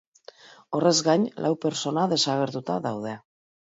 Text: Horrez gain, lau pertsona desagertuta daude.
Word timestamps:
Horrez 0.77 0.95
gain, 1.09 1.27
lau 1.47 1.53
pertsona 1.69 2.09
desagertuta 2.17 2.83
daude. 2.91 3.19